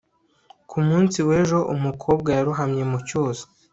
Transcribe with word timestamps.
ku 0.69 0.77
munsi 0.87 1.17
w'ejo, 1.27 1.59
umukobwa 1.73 2.29
yarohamye 2.37 2.83
mu 2.91 2.99
cyuzi 3.07 3.43